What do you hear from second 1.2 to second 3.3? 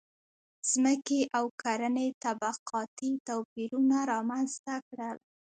او کرنې طبقاتي